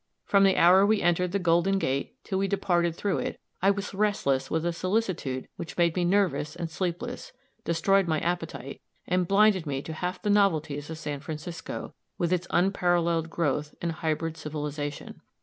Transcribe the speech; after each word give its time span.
From 0.25 0.43
the 0.43 0.57
hour 0.57 0.83
we 0.83 0.99
entered 0.99 1.31
the 1.31 1.37
Golden 1.37 1.77
Gate 1.77 2.15
till 2.23 2.39
we 2.39 2.47
departed 2.47 2.95
through 2.95 3.19
it, 3.19 3.39
I 3.61 3.69
was 3.69 3.93
restless 3.93 4.49
with 4.49 4.65
a 4.65 4.73
solicitude 4.73 5.47
which 5.57 5.77
made 5.77 5.95
me 5.95 6.03
nervous 6.05 6.55
and 6.55 6.71
sleepless, 6.71 7.31
destroyed 7.65 8.07
my 8.07 8.19
appetite, 8.21 8.81
and 9.05 9.27
blinded 9.27 9.67
me 9.67 9.83
to 9.83 9.93
half 9.93 10.19
the 10.23 10.31
novelties 10.31 10.89
of 10.89 10.97
San 10.97 11.19
Francisco, 11.19 11.93
with 12.17 12.33
its 12.33 12.47
unparalleled 12.49 13.29
growth 13.29 13.75
and 13.79 13.91
hybrid 13.91 14.37
civilization. 14.37 15.21